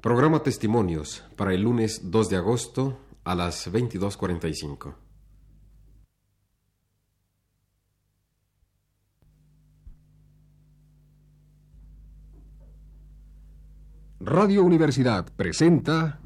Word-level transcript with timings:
Programa 0.00 0.42
Testimonios 0.42 1.22
para 1.36 1.52
el 1.52 1.60
lunes 1.60 2.10
2 2.10 2.30
de 2.30 2.36
agosto 2.36 2.98
a 3.22 3.34
las 3.34 3.70
22.45. 3.70 4.94
Radio 14.20 14.62
Universidad 14.64 15.26
presenta 15.36 16.18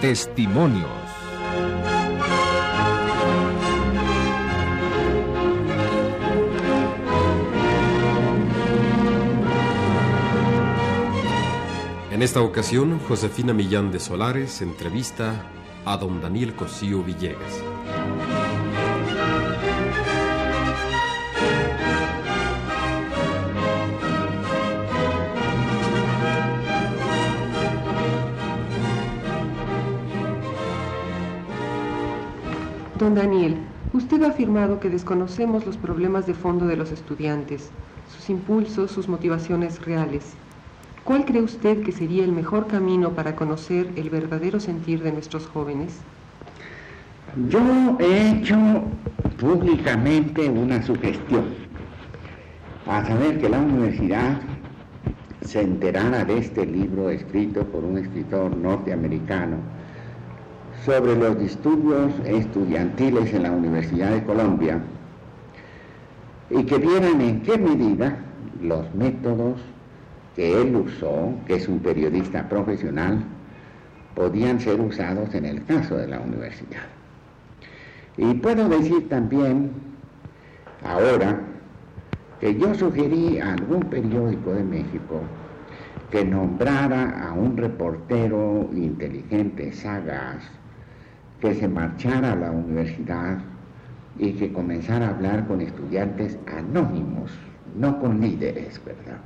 Testimonios. 0.00 1.01
En 12.22 12.26
esta 12.26 12.40
ocasión, 12.40 13.00
Josefina 13.00 13.52
Millán 13.52 13.90
de 13.90 13.98
Solares 13.98 14.62
entrevista 14.62 15.42
a 15.84 15.96
don 15.96 16.20
Daniel 16.20 16.54
Cosío 16.54 17.02
Villegas. 17.02 17.64
Don 33.00 33.16
Daniel, 33.16 33.56
usted 33.92 34.22
ha 34.22 34.28
afirmado 34.28 34.78
que 34.78 34.90
desconocemos 34.90 35.66
los 35.66 35.76
problemas 35.76 36.28
de 36.28 36.34
fondo 36.34 36.66
de 36.66 36.76
los 36.76 36.92
estudiantes, 36.92 37.70
sus 38.16 38.30
impulsos, 38.30 38.92
sus 38.92 39.08
motivaciones 39.08 39.84
reales. 39.84 40.36
¿Cuál 41.04 41.24
cree 41.24 41.42
usted 41.42 41.82
que 41.82 41.90
sería 41.90 42.22
el 42.22 42.30
mejor 42.30 42.68
camino 42.68 43.10
para 43.10 43.34
conocer 43.34 43.88
el 43.96 44.08
verdadero 44.08 44.60
sentir 44.60 45.02
de 45.02 45.10
nuestros 45.10 45.46
jóvenes? 45.48 45.98
Yo 47.48 47.96
he 47.98 48.30
hecho 48.30 48.56
públicamente 49.40 50.48
una 50.48 50.80
sugestión 50.80 51.46
a 52.86 53.04
saber 53.04 53.40
que 53.40 53.48
la 53.48 53.58
universidad 53.58 54.40
se 55.40 55.62
enterara 55.62 56.24
de 56.24 56.38
este 56.38 56.64
libro 56.64 57.10
escrito 57.10 57.64
por 57.64 57.82
un 57.82 57.98
escritor 57.98 58.56
norteamericano 58.56 59.56
sobre 60.84 61.16
los 61.16 61.36
disturbios 61.38 62.12
estudiantiles 62.24 63.34
en 63.34 63.42
la 63.42 63.50
Universidad 63.50 64.10
de 64.10 64.22
Colombia 64.22 64.80
y 66.48 66.62
que 66.62 66.78
vieran 66.78 67.20
en 67.20 67.40
qué 67.42 67.58
medida 67.58 68.18
los 68.60 68.94
métodos 68.94 69.60
que 70.36 70.62
él 70.62 70.76
usó, 70.76 71.34
que 71.46 71.56
es 71.56 71.68
un 71.68 71.80
periodista 71.80 72.48
profesional, 72.48 73.22
podían 74.14 74.60
ser 74.60 74.80
usados 74.80 75.34
en 75.34 75.44
el 75.44 75.64
caso 75.64 75.96
de 75.96 76.08
la 76.08 76.20
universidad. 76.20 76.86
Y 78.16 78.34
puedo 78.34 78.68
decir 78.68 79.08
también 79.08 79.70
ahora 80.84 81.40
que 82.40 82.54
yo 82.58 82.74
sugerí 82.74 83.38
a 83.38 83.52
algún 83.54 83.80
periódico 83.80 84.52
de 84.52 84.64
México 84.64 85.22
que 86.10 86.24
nombrara 86.24 87.26
a 87.26 87.32
un 87.32 87.56
reportero 87.56 88.68
inteligente, 88.74 89.72
sagaz, 89.72 90.44
que 91.40 91.54
se 91.54 91.66
marchara 91.66 92.32
a 92.32 92.36
la 92.36 92.50
universidad 92.50 93.38
y 94.18 94.32
que 94.32 94.52
comenzara 94.52 95.06
a 95.06 95.10
hablar 95.10 95.46
con 95.46 95.62
estudiantes 95.62 96.38
anónimos, 96.46 97.32
no 97.74 97.98
con 97.98 98.20
líderes, 98.20 98.80
¿verdad? 98.84 99.18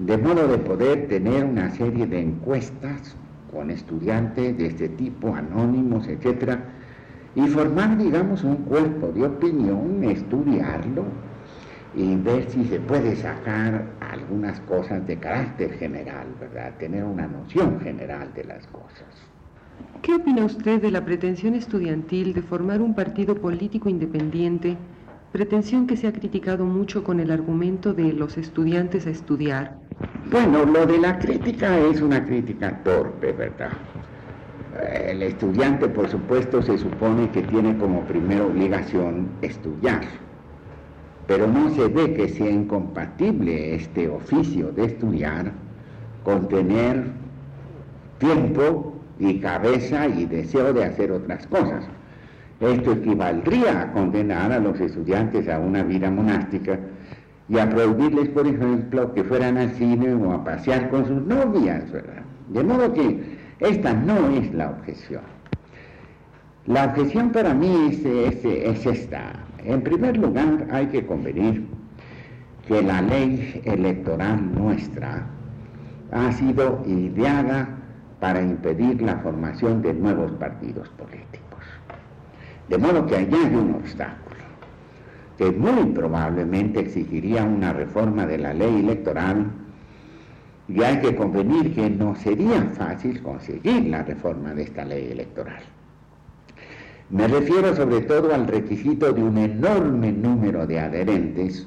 De 0.00 0.16
modo 0.16 0.48
de 0.48 0.56
poder 0.56 1.08
tener 1.08 1.44
una 1.44 1.70
serie 1.72 2.06
de 2.06 2.20
encuestas 2.20 3.14
con 3.52 3.70
estudiantes 3.70 4.56
de 4.56 4.66
este 4.68 4.88
tipo, 4.88 5.34
anónimos, 5.34 6.08
etcétera, 6.08 6.58
y 7.34 7.46
formar, 7.48 7.98
digamos, 7.98 8.42
un 8.42 8.56
cuerpo 8.56 9.08
de 9.08 9.26
opinión, 9.26 10.02
estudiarlo 10.04 11.04
y 11.94 12.16
ver 12.16 12.48
si 12.48 12.64
se 12.64 12.80
puede 12.80 13.14
sacar 13.14 13.84
algunas 14.00 14.58
cosas 14.60 15.06
de 15.06 15.18
carácter 15.18 15.72
general, 15.74 16.28
¿verdad? 16.40 16.72
Tener 16.78 17.04
una 17.04 17.26
noción 17.26 17.78
general 17.80 18.32
de 18.34 18.44
las 18.44 18.66
cosas. 18.68 19.06
¿Qué 20.00 20.14
opina 20.14 20.46
usted 20.46 20.80
de 20.80 20.92
la 20.92 21.04
pretensión 21.04 21.54
estudiantil 21.54 22.32
de 22.32 22.40
formar 22.40 22.80
un 22.80 22.94
partido 22.94 23.34
político 23.34 23.90
independiente, 23.90 24.78
pretensión 25.32 25.86
que 25.86 25.96
se 25.96 26.08
ha 26.08 26.12
criticado 26.12 26.64
mucho 26.64 27.04
con 27.04 27.20
el 27.20 27.30
argumento 27.30 27.94
de 27.94 28.12
los 28.12 28.36
estudiantes 28.36 29.06
a 29.06 29.10
estudiar? 29.10 29.78
Bueno, 30.30 30.64
lo 30.64 30.86
de 30.86 30.98
la 30.98 31.18
crítica 31.18 31.78
es 31.78 32.00
una 32.00 32.24
crítica 32.24 32.82
torpe, 32.82 33.32
¿verdad? 33.32 33.72
El 34.92 35.22
estudiante, 35.22 35.88
por 35.88 36.08
supuesto, 36.08 36.62
se 36.62 36.78
supone 36.78 37.30
que 37.30 37.42
tiene 37.42 37.76
como 37.76 38.06
primera 38.06 38.44
obligación 38.44 39.28
estudiar, 39.42 40.02
pero 41.26 41.46
no 41.46 41.70
se 41.70 41.88
ve 41.88 42.14
que 42.14 42.28
sea 42.28 42.50
incompatible 42.50 43.74
este 43.74 44.08
oficio 44.08 44.72
de 44.72 44.86
estudiar 44.86 45.52
con 46.22 46.48
tener 46.48 47.04
tiempo 48.18 48.94
y 49.18 49.40
cabeza 49.40 50.06
y 50.08 50.26
deseo 50.26 50.72
de 50.72 50.84
hacer 50.84 51.12
otras 51.12 51.46
cosas. 51.46 51.84
Esto 52.60 52.92
equivaldría 52.92 53.80
a 53.82 53.92
condenar 53.92 54.52
a 54.52 54.58
los 54.58 54.78
estudiantes 54.78 55.48
a 55.48 55.58
una 55.58 55.82
vida 55.82 56.10
monástica 56.10 56.78
y 57.48 57.58
a 57.58 57.68
prohibirles, 57.68 58.28
por 58.28 58.46
ejemplo, 58.46 59.14
que 59.14 59.24
fueran 59.24 59.56
al 59.56 59.70
cine 59.70 60.12
o 60.14 60.32
a 60.32 60.44
pasear 60.44 60.90
con 60.90 61.06
sus 61.06 61.22
novias, 61.22 61.90
¿verdad? 61.90 62.22
De 62.48 62.62
modo 62.62 62.92
que 62.92 63.38
esta 63.60 63.94
no 63.94 64.28
es 64.28 64.52
la 64.52 64.70
objeción. 64.70 65.22
La 66.66 66.84
objeción 66.84 67.30
para 67.30 67.54
mí 67.54 67.88
es, 67.90 68.44
es, 68.44 68.86
esta. 68.86 69.32
En 69.64 69.82
primer 69.82 70.18
lugar, 70.18 70.66
hay 70.70 70.86
que 70.86 71.04
convenir 71.04 71.66
que 72.68 72.82
la 72.82 73.00
ley 73.00 73.62
electoral 73.64 74.54
nuestra 74.54 75.26
ha 76.12 76.32
sido 76.32 76.82
ideada 76.86 77.68
para 78.20 78.42
impedir 78.42 79.00
la 79.00 79.16
formación 79.16 79.80
de 79.80 79.94
nuevos 79.94 80.30
partidos 80.32 80.88
políticos. 80.90 81.49
De 82.70 82.78
modo 82.78 83.04
que 83.04 83.16
allá 83.16 83.36
hay 83.36 83.54
un 83.56 83.74
obstáculo 83.74 84.36
que 85.36 85.50
muy 85.50 85.86
probablemente 85.86 86.78
exigiría 86.78 87.42
una 87.42 87.72
reforma 87.72 88.26
de 88.26 88.38
la 88.38 88.54
ley 88.54 88.78
electoral 88.78 89.46
y 90.68 90.80
hay 90.80 91.00
que 91.00 91.16
convenir 91.16 91.74
que 91.74 91.90
no 91.90 92.14
sería 92.14 92.62
fácil 92.76 93.20
conseguir 93.22 93.86
la 93.86 94.04
reforma 94.04 94.54
de 94.54 94.62
esta 94.62 94.84
ley 94.84 95.10
electoral. 95.10 95.62
Me 97.10 97.26
refiero 97.26 97.74
sobre 97.74 98.02
todo 98.02 98.32
al 98.32 98.46
requisito 98.46 99.12
de 99.12 99.20
un 99.20 99.36
enorme 99.38 100.12
número 100.12 100.64
de 100.64 100.78
adherentes 100.78 101.66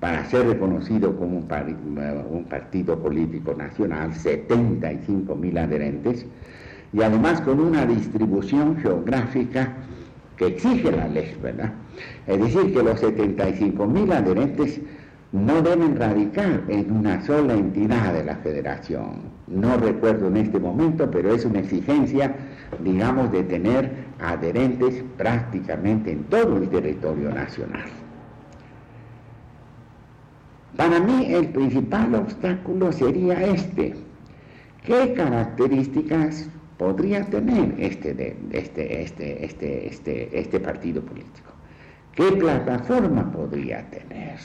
para 0.00 0.26
ser 0.26 0.48
reconocido 0.48 1.16
como 1.16 1.38
un, 1.38 2.44
partido 2.46 2.98
político 2.98 3.54
nacional, 3.54 4.12
75 4.12 5.34
mil 5.34 5.56
adherentes, 5.56 6.26
y 6.92 7.00
además 7.00 7.40
con 7.40 7.58
una 7.58 7.86
distribución 7.86 8.76
geográfica 8.76 9.76
exige 10.46 10.92
la 10.92 11.08
ley, 11.08 11.36
¿verdad? 11.42 11.72
Es 12.26 12.38
decir, 12.38 12.72
que 12.72 12.82
los 12.82 13.00
75 13.00 13.86
mil 13.86 14.12
adherentes 14.12 14.80
no 15.32 15.62
deben 15.62 15.96
radicar 15.96 16.62
en 16.68 16.92
una 16.92 17.24
sola 17.24 17.54
entidad 17.54 18.12
de 18.12 18.24
la 18.24 18.36
federación. 18.36 19.32
No 19.46 19.78
recuerdo 19.78 20.28
en 20.28 20.36
este 20.36 20.58
momento, 20.58 21.10
pero 21.10 21.34
es 21.34 21.44
una 21.44 21.60
exigencia, 21.60 22.34
digamos, 22.84 23.32
de 23.32 23.42
tener 23.44 23.90
adherentes 24.20 25.02
prácticamente 25.16 26.12
en 26.12 26.24
todo 26.24 26.58
el 26.58 26.68
territorio 26.68 27.30
nacional. 27.30 27.88
Para 30.76 31.00
mí 31.00 31.32
el 31.32 31.48
principal 31.48 32.14
obstáculo 32.14 32.92
sería 32.92 33.42
este. 33.42 33.94
¿Qué 34.84 35.14
características 35.14 36.48
podría 36.82 37.24
tener 37.26 37.74
este, 37.78 38.10
este, 38.50 39.02
este, 39.04 39.44
este, 39.44 39.86
este, 39.86 40.38
este 40.38 40.58
partido 40.58 41.00
político? 41.00 41.52
¿Qué 42.12 42.32
plataforma 42.32 43.30
podría 43.30 43.88
tener? 43.88 44.38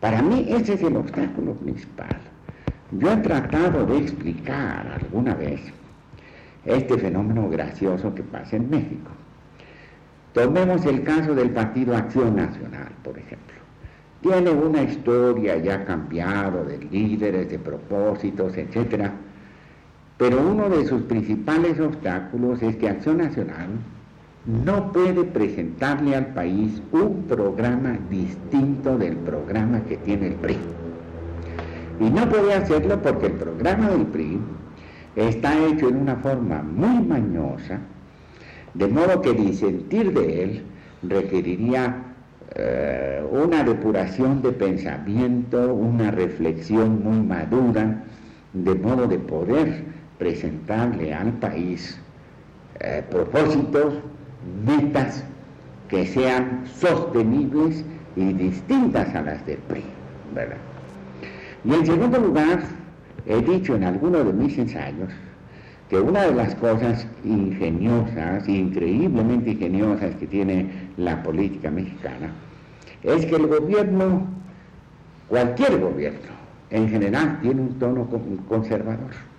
Para 0.00 0.20
mí 0.20 0.46
ese 0.50 0.74
es 0.74 0.82
el 0.82 0.96
obstáculo 0.96 1.54
principal. 1.54 2.18
Yo 2.90 3.12
he 3.12 3.16
tratado 3.16 3.86
de 3.86 3.96
explicar 3.96 4.86
alguna 5.00 5.34
vez 5.34 5.60
este 6.66 6.98
fenómeno 6.98 7.48
gracioso 7.48 8.14
que 8.14 8.22
pasa 8.22 8.56
en 8.56 8.68
México. 8.68 9.10
Tomemos 10.34 10.84
el 10.84 11.02
caso 11.04 11.34
del 11.34 11.50
Partido 11.50 11.96
Acción 11.96 12.36
Nacional, 12.36 12.92
por 13.02 13.18
ejemplo 13.18 13.54
tiene 14.20 14.52
una 14.52 14.82
historia 14.82 15.58
ya 15.58 15.84
cambiado 15.84 16.64
de 16.64 16.78
líderes, 16.78 17.50
de 17.50 17.58
propósitos, 17.58 18.56
etc. 18.56 19.10
Pero 20.24 20.40
uno 20.40 20.70
de 20.70 20.86
sus 20.86 21.02
principales 21.02 21.78
obstáculos 21.78 22.62
es 22.62 22.76
que 22.76 22.88
Acción 22.88 23.18
Nacional 23.18 23.68
no 24.46 24.90
puede 24.90 25.22
presentarle 25.22 26.16
al 26.16 26.28
país 26.28 26.80
un 26.92 27.24
programa 27.24 27.98
distinto 28.08 28.96
del 28.96 29.16
programa 29.16 29.82
que 29.84 29.98
tiene 29.98 30.28
el 30.28 30.34
PRI. 30.36 30.56
Y 32.00 32.08
no 32.08 32.26
puede 32.26 32.54
hacerlo 32.54 33.02
porque 33.02 33.26
el 33.26 33.32
programa 33.34 33.90
del 33.90 34.06
PRI 34.06 34.38
está 35.14 35.58
hecho 35.66 35.90
en 35.90 35.96
una 35.96 36.16
forma 36.16 36.62
muy 36.62 37.04
mañosa, 37.06 37.80
de 38.72 38.88
modo 38.88 39.20
que 39.20 39.34
disentir 39.34 40.10
de 40.14 40.42
él 40.42 40.62
requeriría 41.02 42.02
eh, 42.54 43.22
una 43.30 43.62
depuración 43.62 44.40
de 44.40 44.52
pensamiento, 44.52 45.74
una 45.74 46.10
reflexión 46.10 47.04
muy 47.04 47.20
madura, 47.26 48.04
de 48.54 48.74
modo 48.74 49.06
de 49.06 49.18
poder 49.18 49.92
presentarle 50.18 51.12
al 51.12 51.32
país 51.34 51.98
eh, 52.80 53.02
propósitos 53.10 53.94
metas 54.66 55.24
que 55.88 56.06
sean 56.06 56.64
sostenibles 56.66 57.84
y 58.16 58.32
distintas 58.32 59.14
a 59.14 59.22
las 59.22 59.44
del 59.46 59.58
PRI, 59.58 59.84
¿verdad? 60.34 60.56
Y 61.64 61.74
en 61.74 61.86
segundo 61.86 62.18
lugar, 62.18 62.60
he 63.26 63.40
dicho 63.40 63.74
en 63.74 63.84
algunos 63.84 64.26
de 64.26 64.32
mis 64.32 64.58
ensayos 64.58 65.10
que 65.88 65.98
una 65.98 66.22
de 66.22 66.34
las 66.34 66.54
cosas 66.56 67.06
ingeniosas, 67.24 68.48
increíblemente 68.48 69.50
ingeniosas 69.50 70.14
que 70.16 70.26
tiene 70.26 70.70
la 70.96 71.22
política 71.22 71.70
mexicana, 71.70 72.32
es 73.02 73.26
que 73.26 73.36
el 73.36 73.46
gobierno, 73.46 74.26
cualquier 75.28 75.78
gobierno, 75.78 76.32
en 76.70 76.88
general 76.88 77.38
tiene 77.42 77.60
un 77.60 77.78
tono 77.78 78.08
conservador. 78.48 79.33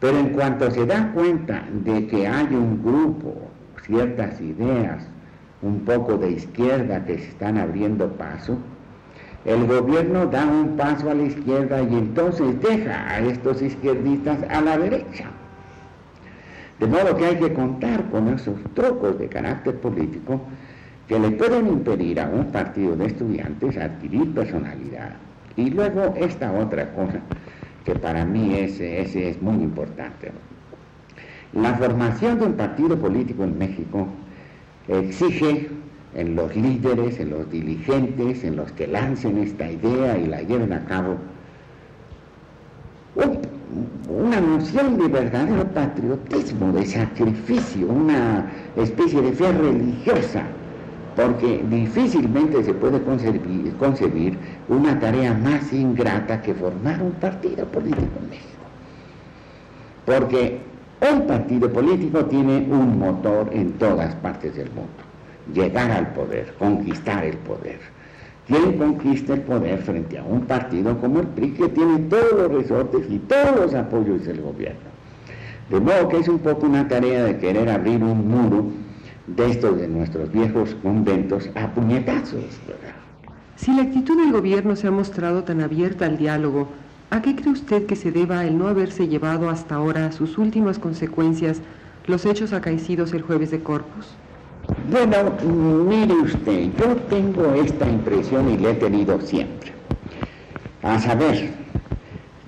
Pero 0.00 0.18
en 0.18 0.30
cuanto 0.30 0.70
se 0.70 0.86
da 0.86 1.12
cuenta 1.12 1.64
de 1.84 2.06
que 2.06 2.26
hay 2.26 2.46
un 2.54 2.82
grupo, 2.82 3.34
ciertas 3.84 4.40
ideas 4.40 5.04
un 5.60 5.80
poco 5.80 6.16
de 6.16 6.30
izquierda 6.30 7.04
que 7.04 7.18
se 7.18 7.28
están 7.28 7.58
abriendo 7.58 8.08
paso, 8.12 8.58
el 9.44 9.66
gobierno 9.66 10.26
da 10.26 10.46
un 10.46 10.76
paso 10.76 11.10
a 11.10 11.14
la 11.14 11.24
izquierda 11.24 11.82
y 11.82 11.94
entonces 11.94 12.60
deja 12.60 13.08
a 13.08 13.20
estos 13.20 13.62
izquierdistas 13.62 14.38
a 14.50 14.60
la 14.60 14.78
derecha. 14.78 15.24
De 16.78 16.86
modo 16.86 17.16
que 17.16 17.26
hay 17.26 17.36
que 17.36 17.52
contar 17.52 18.04
con 18.10 18.28
esos 18.28 18.54
trucos 18.74 19.18
de 19.18 19.28
carácter 19.28 19.80
político 19.80 20.40
que 21.08 21.18
le 21.18 21.30
pueden 21.32 21.66
impedir 21.66 22.20
a 22.20 22.28
un 22.28 22.52
partido 22.52 22.94
de 22.94 23.06
estudiantes 23.06 23.76
adquirir 23.76 24.32
personalidad. 24.32 25.14
Y 25.56 25.70
luego 25.70 26.14
esta 26.16 26.52
otra 26.52 26.92
cosa 26.92 27.20
que 27.84 27.94
para 27.94 28.24
mí 28.24 28.54
ese, 28.54 29.00
es 29.00 29.42
muy 29.42 29.62
importante. 29.62 30.30
La 31.52 31.74
formación 31.74 32.38
de 32.38 32.46
un 32.46 32.52
partido 32.54 32.98
político 32.98 33.44
en 33.44 33.58
México 33.58 34.06
exige 34.88 35.68
en 36.14 36.34
los 36.34 36.54
líderes, 36.54 37.18
en 37.20 37.30
los 37.30 37.50
dirigentes, 37.50 38.44
en 38.44 38.56
los 38.56 38.72
que 38.72 38.86
lancen 38.86 39.38
esta 39.38 39.70
idea 39.70 40.18
y 40.18 40.26
la 40.26 40.42
lleven 40.42 40.72
a 40.72 40.84
cabo, 40.84 41.16
una 44.08 44.40
noción 44.40 44.98
de 44.98 45.08
verdadero 45.08 45.64
patriotismo, 45.68 46.72
de 46.72 46.86
sacrificio, 46.86 47.88
una 47.88 48.50
especie 48.76 49.20
de 49.20 49.32
fe 49.32 49.52
religiosa 49.52 50.44
porque 51.18 51.64
difícilmente 51.68 52.62
se 52.62 52.72
puede 52.72 53.02
concebir, 53.02 54.38
una 54.68 55.00
tarea 55.00 55.34
más 55.34 55.72
ingrata 55.72 56.40
que 56.40 56.54
formar 56.54 57.02
un 57.02 57.10
partido 57.10 57.66
político 57.66 58.06
en 58.22 58.30
México. 58.30 58.62
Porque 60.06 60.60
un 61.10 61.26
partido 61.26 61.72
político 61.72 62.24
tiene 62.26 62.58
un 62.70 63.00
motor 63.00 63.50
en 63.52 63.72
todas 63.72 64.14
partes 64.14 64.54
del 64.54 64.70
mundo, 64.70 64.92
llegar 65.52 65.90
al 65.90 66.12
poder, 66.12 66.54
conquistar 66.56 67.24
el 67.24 67.36
poder. 67.38 67.80
¿Quién 68.46 68.78
conquista 68.78 69.34
el 69.34 69.40
poder 69.40 69.78
frente 69.80 70.18
a 70.18 70.22
un 70.22 70.42
partido 70.42 70.96
como 71.00 71.18
el 71.18 71.26
PRI 71.26 71.50
que 71.50 71.68
tiene 71.68 71.98
todos 71.98 72.32
los 72.34 72.62
resortes 72.62 73.10
y 73.10 73.18
todos 73.18 73.56
los 73.56 73.74
apoyos 73.74 74.24
del 74.24 74.40
gobierno? 74.40 74.88
De 75.68 75.80
modo 75.80 76.08
que 76.10 76.18
es 76.18 76.28
un 76.28 76.38
poco 76.38 76.66
una 76.66 76.86
tarea 76.86 77.24
de 77.24 77.38
querer 77.38 77.68
abrir 77.68 78.04
un 78.04 78.28
muro 78.28 78.66
de 79.36 79.50
estos 79.50 79.78
de 79.78 79.88
nuestros 79.88 80.30
viejos 80.32 80.76
conventos 80.82 81.48
a 81.54 81.68
puñetazos. 81.74 82.44
Si 83.56 83.74
la 83.74 83.82
actitud 83.82 84.16
del 84.16 84.32
gobierno 84.32 84.76
se 84.76 84.86
ha 84.86 84.90
mostrado 84.90 85.44
tan 85.44 85.60
abierta 85.60 86.06
al 86.06 86.16
diálogo, 86.16 86.68
¿a 87.10 87.22
qué 87.22 87.34
cree 87.34 87.52
usted 87.52 87.86
que 87.86 87.96
se 87.96 88.12
deba 88.12 88.44
el 88.44 88.56
no 88.56 88.68
haberse 88.68 89.08
llevado 89.08 89.50
hasta 89.50 89.74
ahora 89.74 90.06
a 90.06 90.12
sus 90.12 90.38
últimas 90.38 90.78
consecuencias 90.78 91.60
los 92.06 92.24
hechos 92.24 92.52
acaecidos 92.52 93.12
el 93.12 93.22
jueves 93.22 93.50
de 93.50 93.60
Corpus? 93.60 94.06
Bueno, 94.90 95.32
mire 95.88 96.14
usted, 96.14 96.68
yo 96.78 96.96
tengo 97.08 97.54
esta 97.54 97.88
impresión 97.88 98.50
y 98.50 98.58
la 98.58 98.70
he 98.70 98.74
tenido 98.74 99.20
siempre. 99.20 99.72
A 100.82 100.98
saber, 100.98 101.50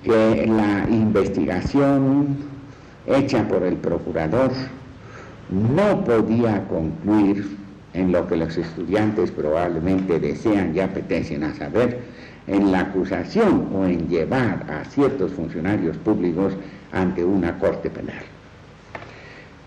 que 0.03 0.47
la 0.47 0.87
investigación 0.89 2.37
hecha 3.05 3.47
por 3.47 3.63
el 3.63 3.75
procurador 3.75 4.51
no 5.51 6.03
podía 6.03 6.67
concluir 6.67 7.57
en 7.93 8.11
lo 8.11 8.27
que 8.27 8.37
los 8.37 8.57
estudiantes 8.57 9.31
probablemente 9.31 10.19
desean 10.19 10.75
y 10.75 10.79
apetecen 10.79 11.43
a 11.43 11.53
saber, 11.53 11.99
en 12.47 12.71
la 12.71 12.81
acusación 12.81 13.67
o 13.73 13.85
en 13.85 14.07
llevar 14.09 14.65
a 14.69 14.83
ciertos 14.85 15.31
funcionarios 15.31 15.95
públicos 15.97 16.53
ante 16.91 17.23
una 17.23 17.59
corte 17.59 17.89
penal. 17.89 18.23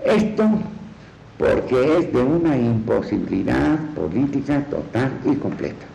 Esto 0.04 0.48
porque 1.38 1.98
es 1.98 2.12
de 2.12 2.22
una 2.22 2.56
imposibilidad 2.56 3.78
política 3.94 4.60
total 4.70 5.12
y 5.24 5.34
completa. 5.36 5.86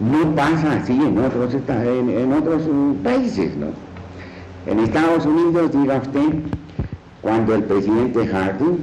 No 0.00 0.34
pasa 0.34 0.74
así 0.74 0.92
en 0.92 1.18
otros, 1.18 1.54
en, 1.54 2.32
otros 2.32 2.62
países, 3.02 3.56
¿no? 3.56 3.66
En 4.70 4.80
Estados 4.80 5.26
Unidos, 5.26 5.72
diga 5.72 5.96
usted, 5.96 6.42
cuando 7.22 7.54
el 7.54 7.64
presidente 7.64 8.26
Harding, 8.26 8.78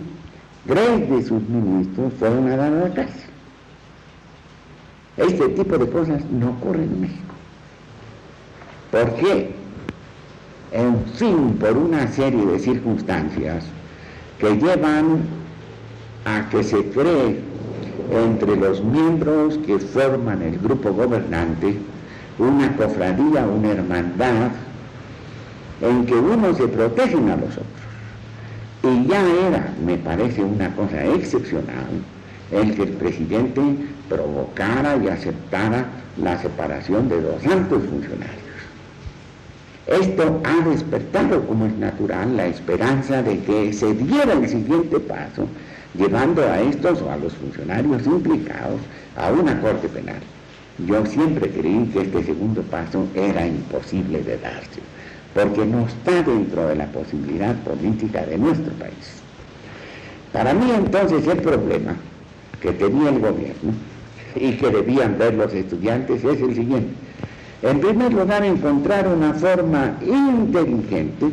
tres 0.68 1.10
de 1.10 1.24
sus 1.24 1.42
ministros 1.48 2.14
fueron 2.20 2.48
a 2.52 2.58
dar 2.58 2.74
a 2.74 2.88
la 2.88 2.94
cárcel. 2.94 3.30
Este 5.18 5.50
tipo 5.50 5.78
de 5.78 5.90
cosas 5.90 6.24
no 6.26 6.50
ocurren 6.50 6.84
en 6.84 7.02
México. 7.02 7.34
¿Por 8.92 9.16
qué? 9.16 9.56
En 10.72 11.06
fin, 11.16 11.58
por 11.60 11.78
una 11.78 12.08
serie 12.08 12.46
de 12.46 12.60
circunstancias 12.60 13.66
que 14.40 14.58
llevan 14.58 15.20
a 16.26 16.50
que 16.50 16.64
se 16.64 16.90
cree 16.90 17.40
entre 18.12 18.58
los 18.58 18.84
miembros 18.84 19.58
que 19.66 19.80
forman 19.80 20.42
el 20.42 20.60
grupo 20.60 20.92
gobernante 20.92 21.78
una 22.38 22.76
cofradía, 22.76 23.48
una 23.48 23.72
hermandad, 23.72 24.52
en 25.82 26.06
que 26.06 26.16
unos 26.16 26.58
se 26.58 26.68
protegen 26.68 27.30
a 27.30 27.38
los 27.38 27.52
otros 27.52 27.85
y 28.92 29.08
ya 29.08 29.22
era, 29.48 29.74
me 29.86 29.98
parece, 29.98 30.44
una 30.44 30.74
cosa 30.76 31.04
excepcional 31.06 32.04
el 32.52 32.76
que 32.76 32.84
el 32.84 32.90
presidente 32.90 33.62
provocara 34.08 34.98
y 34.98 35.08
aceptara 35.08 35.86
la 36.22 36.40
separación 36.40 37.10
de 37.10 37.22
dos 37.22 37.46
altos 37.46 37.84
funcionarios. 37.90 38.46
Esto 39.88 40.42
ha 40.44 40.70
despertado, 40.70 41.46
como 41.48 41.66
es 41.66 41.76
natural, 41.78 42.38
la 42.38 42.48
esperanza 42.48 43.24
de 43.24 43.40
que 43.40 43.74
se 43.74 43.94
diera 43.94 44.34
el 44.34 44.48
siguiente 44.48 45.00
paso, 45.00 45.48
llevando 45.96 46.44
a 46.44 46.60
estos 46.62 47.02
o 47.02 47.12
a 47.12 47.18
los 47.18 47.34
funcionarios 47.34 48.06
implicados 48.06 48.82
a 49.16 49.32
una 49.32 49.60
corte 49.62 49.88
penal. 49.88 50.22
Yo 50.86 51.06
siempre 51.06 51.50
creí 51.50 51.86
que 51.94 52.02
este 52.02 52.24
segundo 52.24 52.62
paso 52.64 53.08
era 53.16 53.48
imposible 53.48 54.22
de 54.22 54.38
darse 54.38 54.82
porque 55.36 55.66
no 55.66 55.86
está 55.86 56.24
dentro 56.24 56.66
de 56.66 56.76
la 56.76 56.86
posibilidad 56.88 57.54
política 57.58 58.26
de 58.26 58.38
nuestro 58.38 58.72
país. 58.76 59.22
Para 60.32 60.54
mí 60.54 60.72
entonces 60.74 61.28
el 61.28 61.40
problema 61.40 61.98
que 62.62 62.72
tenía 62.72 63.10
el 63.10 63.20
gobierno 63.20 63.74
y 64.36 64.54
que 64.54 64.70
debían 64.70 65.18
ver 65.18 65.34
los 65.34 65.54
estudiantes 65.54 66.24
es 66.24 66.42
el 66.42 66.56
siguiente. 66.56 66.94
En 67.62 67.82
primer 67.82 68.14
lugar, 68.14 68.46
encontrar 68.46 69.08
una 69.10 69.34
forma 69.34 69.98
inteligente 70.02 71.32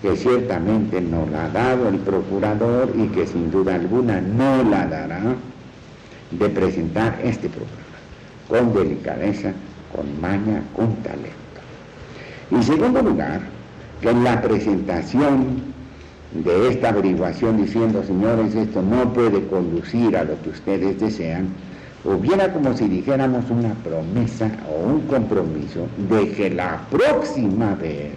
que 0.00 0.16
ciertamente 0.16 1.00
no 1.00 1.24
la 1.30 1.44
ha 1.44 1.48
dado 1.50 1.88
el 1.88 1.98
procurador 1.98 2.92
y 2.96 3.06
que 3.08 3.26
sin 3.26 3.52
duda 3.52 3.76
alguna 3.76 4.20
no 4.20 4.64
la 4.64 4.86
dará 4.86 5.36
de 6.32 6.48
presentar 6.48 7.20
este 7.22 7.48
programa 7.48 7.78
con 8.48 8.74
delicadeza, 8.74 9.52
con 9.94 10.20
maña, 10.20 10.62
con 10.74 10.96
talento. 10.96 11.41
En 12.52 12.62
segundo 12.62 13.00
lugar, 13.00 13.40
que 14.02 14.10
en 14.10 14.24
la 14.24 14.42
presentación 14.42 15.62
de 16.32 16.68
esta 16.68 16.90
averiguación 16.90 17.56
diciendo, 17.56 18.04
señores, 18.04 18.54
esto 18.54 18.82
no 18.82 19.10
puede 19.14 19.46
conducir 19.46 20.14
a 20.14 20.24
lo 20.24 20.40
que 20.42 20.50
ustedes 20.50 21.00
desean, 21.00 21.48
hubiera 22.04 22.52
como 22.52 22.76
si 22.76 22.88
dijéramos 22.88 23.48
una 23.48 23.72
promesa 23.76 24.50
o 24.68 24.86
un 24.86 25.00
compromiso 25.02 25.86
de 26.10 26.30
que 26.32 26.50
la 26.50 26.82
próxima 26.90 27.74
vez 27.74 28.12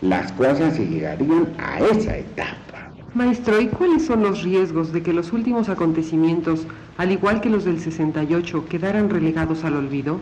las 0.00 0.30
cosas 0.32 0.78
llegarían 0.78 1.48
a 1.58 1.80
esa 1.80 2.18
etapa. 2.18 2.92
Maestro, 3.14 3.60
¿y 3.60 3.66
cuáles 3.66 4.06
son 4.06 4.22
los 4.22 4.44
riesgos 4.44 4.92
de 4.92 5.02
que 5.02 5.12
los 5.12 5.32
últimos 5.32 5.68
acontecimientos, 5.68 6.68
al 6.98 7.10
igual 7.10 7.40
que 7.40 7.50
los 7.50 7.64
del 7.64 7.80
68, 7.80 8.66
quedaran 8.68 9.10
relegados 9.10 9.64
al 9.64 9.74
olvido? 9.74 10.20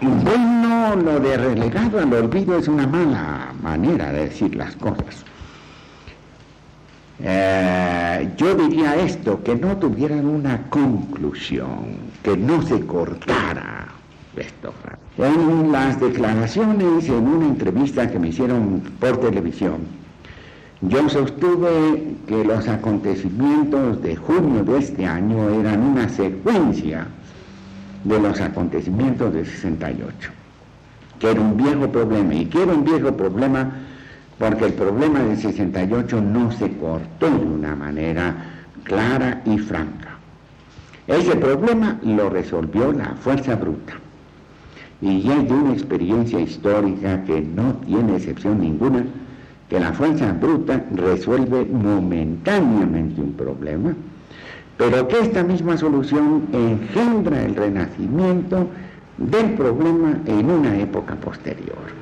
Bueno, 0.00 0.94
lo 0.94 1.18
de 1.18 1.36
relegado 1.36 1.98
al 1.98 2.12
olvido 2.12 2.56
es 2.56 2.68
una 2.68 2.86
mala 2.86 3.52
manera 3.60 4.12
de 4.12 4.28
decir 4.28 4.54
las 4.54 4.76
cosas. 4.76 5.24
Eh, 7.20 8.30
yo 8.36 8.54
diría 8.54 8.94
esto, 8.94 9.42
que 9.42 9.56
no 9.56 9.76
tuvieran 9.76 10.24
una 10.24 10.62
conclusión, 10.68 11.96
que 12.22 12.36
no 12.36 12.62
se 12.62 12.86
cortara 12.86 13.88
esto. 14.36 14.72
En 15.16 15.72
las 15.72 16.00
declaraciones, 16.00 17.08
en 17.08 17.26
una 17.26 17.46
entrevista 17.46 18.08
que 18.08 18.20
me 18.20 18.28
hicieron 18.28 18.80
por 19.00 19.18
televisión, 19.18 19.78
yo 20.80 21.08
sostuve 21.08 22.14
que 22.28 22.44
los 22.44 22.68
acontecimientos 22.68 24.00
de 24.00 24.14
junio 24.14 24.62
de 24.62 24.78
este 24.78 25.04
año 25.04 25.50
eran 25.50 25.82
una 25.82 26.08
secuencia 26.08 27.08
de 28.04 28.20
los 28.20 28.40
acontecimientos 28.40 29.32
de 29.34 29.44
68, 29.44 30.30
que 31.18 31.30
era 31.30 31.40
un 31.40 31.56
viejo 31.56 31.90
problema, 31.90 32.34
y 32.34 32.46
que 32.46 32.62
era 32.62 32.72
un 32.72 32.84
viejo 32.84 33.16
problema 33.16 33.72
porque 34.38 34.66
el 34.66 34.72
problema 34.74 35.20
del 35.20 35.36
68 35.36 36.20
no 36.20 36.52
se 36.52 36.70
cortó 36.76 37.28
de 37.28 37.44
una 37.44 37.74
manera 37.74 38.34
clara 38.84 39.42
y 39.44 39.58
franca. 39.58 40.16
Ese 41.08 41.34
problema 41.36 41.98
lo 42.02 42.30
resolvió 42.30 42.92
la 42.92 43.14
fuerza 43.20 43.56
bruta. 43.56 43.94
Y 45.00 45.28
es 45.30 45.48
de 45.48 45.54
una 45.54 45.72
experiencia 45.72 46.40
histórica 46.40 47.24
que 47.24 47.40
no 47.40 47.74
tiene 47.86 48.16
excepción 48.16 48.60
ninguna, 48.60 49.04
que 49.68 49.80
la 49.80 49.92
fuerza 49.92 50.32
bruta 50.32 50.84
resuelve 50.94 51.64
momentáneamente 51.64 53.20
un 53.20 53.32
problema, 53.32 53.94
pero 54.78 55.06
que 55.08 55.18
esta 55.18 55.42
misma 55.42 55.76
solución 55.76 56.46
engendra 56.52 57.44
el 57.44 57.54
renacimiento 57.56 58.68
del 59.18 59.54
problema 59.54 60.18
en 60.24 60.48
una 60.48 60.78
época 60.78 61.16
posterior. 61.16 61.98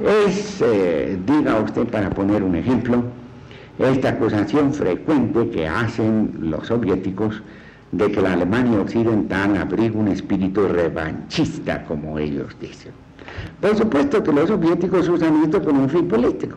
Es, 0.00 0.60
eh, 0.60 1.16
diga 1.24 1.60
usted 1.60 1.86
para 1.86 2.10
poner 2.10 2.42
un 2.42 2.56
ejemplo, 2.56 3.04
esta 3.78 4.10
acusación 4.10 4.74
frecuente 4.74 5.48
que 5.50 5.66
hacen 5.66 6.32
los 6.40 6.66
soviéticos 6.66 7.40
de 7.92 8.10
que 8.10 8.20
la 8.20 8.32
Alemania 8.32 8.80
occidental 8.80 9.56
abriga 9.56 9.98
un 9.98 10.08
espíritu 10.08 10.66
revanchista, 10.66 11.84
como 11.84 12.18
ellos 12.18 12.56
dicen. 12.60 12.92
Por 13.60 13.76
supuesto 13.76 14.22
que 14.24 14.32
los 14.32 14.48
soviéticos 14.48 15.08
usan 15.08 15.44
esto 15.44 15.62
como 15.62 15.84
un 15.84 15.88
fin 15.88 16.08
político, 16.08 16.56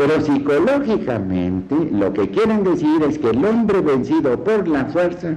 pero 0.00 0.18
psicológicamente 0.22 1.74
lo 1.92 2.10
que 2.14 2.30
quieren 2.30 2.64
decir 2.64 3.02
es 3.06 3.18
que 3.18 3.28
el 3.28 3.44
hombre 3.44 3.82
vencido 3.82 4.42
por 4.42 4.66
la 4.66 4.86
fuerza 4.86 5.34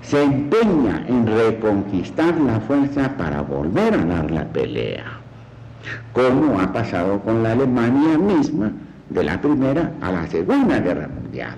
se 0.00 0.22
empeña 0.22 1.04
en 1.08 1.26
reconquistar 1.26 2.38
la 2.40 2.60
fuerza 2.60 3.16
para 3.16 3.42
volver 3.42 3.94
a 3.94 4.04
dar 4.04 4.30
la 4.30 4.44
pelea, 4.44 5.06
como 6.12 6.60
ha 6.60 6.72
pasado 6.72 7.18
con 7.18 7.42
la 7.42 7.50
Alemania 7.50 8.16
misma 8.16 8.70
de 9.10 9.24
la 9.24 9.40
Primera 9.40 9.90
a 10.00 10.12
la 10.12 10.28
Segunda 10.28 10.78
Guerra 10.78 11.08
Mundial. 11.08 11.56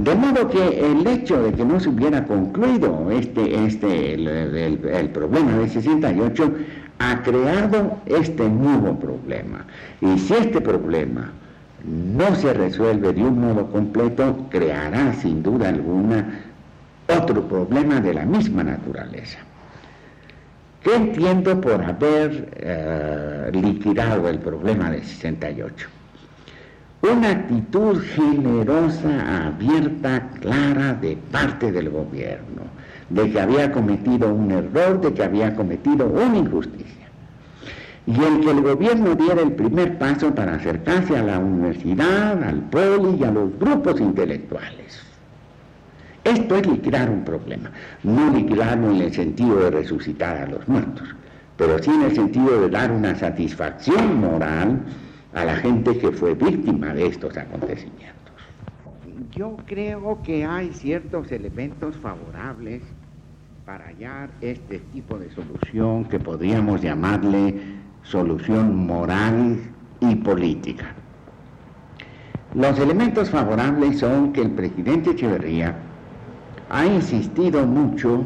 De 0.00 0.14
modo 0.14 0.48
que 0.48 0.90
el 0.90 1.06
hecho 1.06 1.42
de 1.42 1.52
que 1.52 1.66
no 1.66 1.78
se 1.78 1.90
hubiera 1.90 2.24
concluido 2.24 3.10
este, 3.10 3.66
este, 3.66 4.14
el, 4.14 5.10
problema 5.10 5.52
del 5.58 5.68
68 5.68 6.52
ha 6.98 7.22
creado 7.22 7.98
este 8.06 8.48
nuevo 8.48 8.98
problema. 8.98 9.64
Y 10.00 10.18
si 10.18 10.34
este 10.34 10.60
problema 10.60 11.32
no 11.84 12.34
se 12.36 12.52
resuelve 12.52 13.12
de 13.12 13.22
un 13.22 13.40
modo 13.40 13.70
completo, 13.70 14.46
creará 14.50 15.12
sin 15.14 15.42
duda 15.42 15.68
alguna 15.68 16.40
otro 17.08 17.46
problema 17.46 18.00
de 18.00 18.14
la 18.14 18.24
misma 18.24 18.64
naturaleza. 18.64 19.38
¿Qué 20.82 20.94
entiendo 20.94 21.60
por 21.60 21.82
haber 21.82 22.48
eh, 22.56 23.50
liquidado 23.52 24.28
el 24.28 24.38
problema 24.38 24.90
del 24.90 25.04
68? 25.04 25.88
una 27.12 27.30
actitud 27.30 28.00
generosa, 28.00 29.46
abierta, 29.46 30.26
clara 30.40 30.94
de 30.94 31.16
parte 31.30 31.70
del 31.70 31.90
gobierno, 31.90 32.62
de 33.10 33.30
que 33.30 33.40
había 33.40 33.70
cometido 33.72 34.32
un 34.32 34.50
error, 34.50 35.00
de 35.00 35.12
que 35.12 35.22
había 35.22 35.54
cometido 35.54 36.06
una 36.06 36.36
injusticia. 36.36 37.08
Y 38.06 38.22
el 38.22 38.40
que 38.40 38.50
el 38.50 38.60
gobierno 38.60 39.14
diera 39.14 39.40
el 39.40 39.52
primer 39.52 39.98
paso 39.98 40.34
para 40.34 40.54
acercarse 40.54 41.16
a 41.16 41.22
la 41.22 41.38
universidad, 41.38 42.42
al 42.42 42.60
poli 42.70 43.18
y 43.20 43.24
a 43.24 43.30
los 43.30 43.58
grupos 43.58 44.00
intelectuales. 44.00 45.00
Esto 46.24 46.56
es 46.56 46.66
liquidar 46.66 47.10
un 47.10 47.22
problema, 47.22 47.70
no 48.02 48.30
liquidarlo 48.30 48.90
en 48.90 49.02
el 49.02 49.12
sentido 49.12 49.56
de 49.56 49.70
resucitar 49.70 50.38
a 50.38 50.46
los 50.46 50.66
muertos, 50.66 51.06
pero 51.56 51.78
sí 51.82 51.90
en 51.90 52.02
el 52.02 52.14
sentido 52.14 52.62
de 52.62 52.70
dar 52.70 52.90
una 52.90 53.14
satisfacción 53.14 54.20
moral 54.20 54.80
a 55.34 55.44
la 55.44 55.56
gente 55.56 55.98
que 55.98 56.10
fue 56.12 56.34
víctima 56.34 56.94
de 56.94 57.08
estos 57.08 57.36
acontecimientos. 57.36 58.23
Yo 59.30 59.56
creo 59.66 60.20
que 60.22 60.44
hay 60.44 60.72
ciertos 60.72 61.30
elementos 61.30 61.96
favorables 61.96 62.82
para 63.64 63.86
hallar 63.86 64.30
este 64.40 64.80
tipo 64.92 65.18
de 65.18 65.30
solución 65.30 66.04
que 66.06 66.18
podríamos 66.18 66.82
llamarle 66.82 67.54
solución 68.02 68.86
moral 68.86 69.58
y 70.00 70.16
política. 70.16 70.94
Los 72.54 72.78
elementos 72.78 73.30
favorables 73.30 73.98
son 73.98 74.32
que 74.32 74.42
el 74.42 74.50
presidente 74.50 75.10
Echeverría 75.10 75.76
ha 76.70 76.86
insistido 76.86 77.66
mucho 77.66 78.24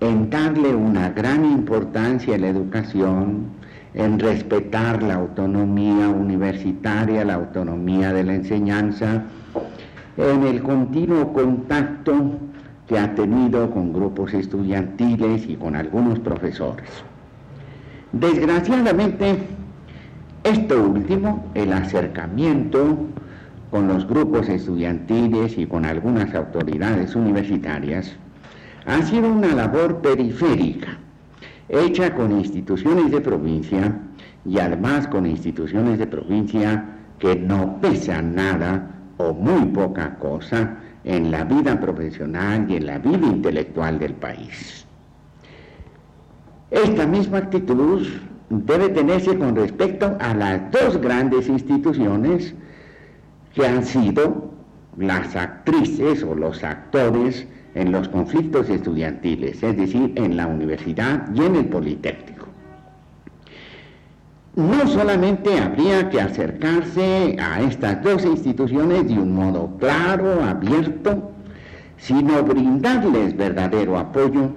en 0.00 0.30
darle 0.30 0.74
una 0.74 1.10
gran 1.10 1.44
importancia 1.44 2.34
a 2.34 2.38
la 2.38 2.48
educación, 2.48 3.46
en 3.94 4.18
respetar 4.18 5.02
la 5.02 5.14
autonomía 5.14 6.08
universitaria, 6.08 7.24
la 7.24 7.34
autonomía 7.34 8.12
de 8.12 8.24
la 8.24 8.34
enseñanza, 8.34 9.24
en 10.16 10.42
el 10.44 10.62
continuo 10.62 11.32
contacto 11.32 12.38
que 12.86 12.98
ha 12.98 13.14
tenido 13.14 13.70
con 13.70 13.92
grupos 13.92 14.34
estudiantiles 14.34 15.48
y 15.48 15.56
con 15.56 15.76
algunos 15.76 16.18
profesores. 16.18 16.88
Desgraciadamente, 18.12 19.46
esto 20.42 20.82
último, 20.82 21.50
el 21.54 21.72
acercamiento 21.72 22.96
con 23.70 23.86
los 23.86 24.06
grupos 24.08 24.48
estudiantiles 24.48 25.56
y 25.56 25.66
con 25.66 25.84
algunas 25.84 26.34
autoridades 26.34 27.14
universitarias, 27.14 28.16
ha 28.86 29.02
sido 29.02 29.28
una 29.28 29.54
labor 29.54 29.98
periférica 29.98 30.98
hecha 31.68 32.14
con 32.14 32.32
instituciones 32.32 33.12
de 33.12 33.20
provincia 33.20 33.96
y 34.44 34.58
además 34.58 35.06
con 35.06 35.26
instituciones 35.26 35.98
de 35.98 36.06
provincia 36.06 36.84
que 37.20 37.36
no 37.36 37.80
pesan 37.80 38.34
nada 38.34 38.90
o 39.20 39.34
muy 39.34 39.66
poca 39.66 40.16
cosa 40.18 40.76
en 41.04 41.30
la 41.30 41.44
vida 41.44 41.78
profesional 41.78 42.66
y 42.68 42.76
en 42.76 42.86
la 42.86 42.98
vida 42.98 43.26
intelectual 43.26 43.98
del 43.98 44.14
país. 44.14 44.86
Esta 46.70 47.06
misma 47.06 47.38
actitud 47.38 48.06
debe 48.48 48.88
tenerse 48.88 49.36
con 49.36 49.56
respecto 49.56 50.16
a 50.20 50.34
las 50.34 50.70
dos 50.70 51.00
grandes 51.00 51.48
instituciones 51.48 52.54
que 53.54 53.66
han 53.66 53.84
sido 53.84 54.50
las 54.96 55.36
actrices 55.36 56.22
o 56.22 56.34
los 56.34 56.62
actores 56.64 57.46
en 57.74 57.92
los 57.92 58.08
conflictos 58.08 58.68
estudiantiles, 58.68 59.62
es 59.62 59.76
decir, 59.76 60.12
en 60.16 60.36
la 60.36 60.46
universidad 60.46 61.28
y 61.34 61.44
en 61.44 61.56
el 61.56 61.66
Politécnico. 61.66 62.39
No 64.56 64.84
solamente 64.88 65.60
habría 65.60 66.10
que 66.10 66.20
acercarse 66.20 67.36
a 67.40 67.60
estas 67.60 68.02
dos 68.02 68.24
instituciones 68.24 69.06
de 69.06 69.14
un 69.14 69.32
modo 69.32 69.70
claro, 69.78 70.42
abierto, 70.42 71.30
sino 71.98 72.42
brindarles 72.42 73.36
verdadero 73.36 73.96
apoyo 73.96 74.50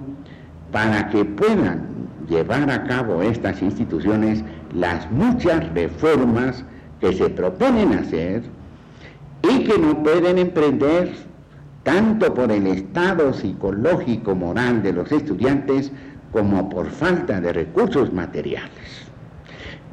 para 0.72 1.08
que 1.10 1.24
puedan 1.24 1.86
llevar 2.28 2.68
a 2.70 2.82
cabo 2.84 3.22
estas 3.22 3.62
instituciones 3.62 4.42
las 4.74 5.08
muchas 5.12 5.72
reformas 5.72 6.64
que 7.00 7.12
se 7.12 7.30
proponen 7.30 7.92
hacer 7.92 8.42
y 9.42 9.62
que 9.62 9.78
no 9.78 10.02
pueden 10.02 10.38
emprender 10.38 11.12
tanto 11.84 12.34
por 12.34 12.50
el 12.50 12.66
estado 12.66 13.32
psicológico 13.32 14.34
moral 14.34 14.82
de 14.82 14.92
los 14.92 15.12
estudiantes 15.12 15.92
como 16.32 16.68
por 16.68 16.90
falta 16.90 17.40
de 17.40 17.52
recursos 17.52 18.12
materiales. 18.12 19.03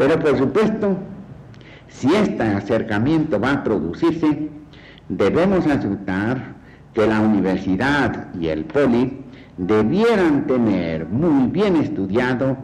Pero 0.02 0.20
por 0.20 0.36
supuesto, 0.36 0.98
si 1.88 2.12
este 2.12 2.42
acercamiento 2.42 3.40
va 3.40 3.52
a 3.52 3.64
producirse, 3.64 4.50
debemos 5.08 5.68
aceptar 5.68 6.56
que 6.92 7.06
la 7.06 7.20
universidad 7.20 8.34
y 8.34 8.48
el 8.48 8.66
poli 8.66 9.22
debieran 9.58 10.48
tener 10.48 11.06
muy 11.06 11.52
bien 11.52 11.76
estudiado 11.76 12.58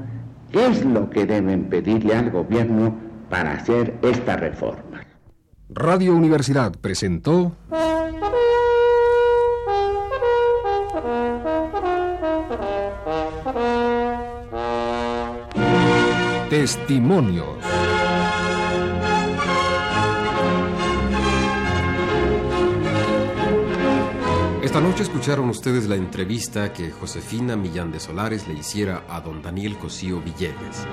qué 0.51 0.65
es 0.65 0.83
lo 0.83 1.11
que 1.11 1.27
deben 1.27 1.65
pedirle 1.65 2.15
al 2.15 2.31
gobierno 2.31 2.95
para 3.29 3.51
hacer 3.51 3.99
esta 4.01 4.35
reforma. 4.35 5.05
Radio 5.69 6.15
Universidad 6.15 6.71
presentó 6.81 7.51
Testimonios. 16.67 17.63
Esta 24.61 24.81
noche 24.81 25.03
escucharon 25.03 25.47
ustedes 25.47 25.87
la 25.87 25.95
entrevista 25.95 26.73
que 26.73 26.91
Josefina 26.91 27.55
Millán 27.55 27.93
de 27.93 28.01
Solares 28.01 28.49
le 28.49 28.55
hiciera 28.55 29.05
a 29.07 29.21
don 29.21 29.41
Daniel 29.41 29.77
Cosío 29.77 30.19
Villegas. 30.19 30.85